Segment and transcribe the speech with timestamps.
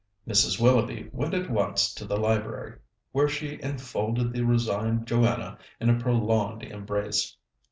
[0.27, 0.59] Mrs.
[0.59, 2.79] Willoughby went at once to the library,
[3.11, 7.37] where she enfolded the resigned Joanna in a prolonged embrace.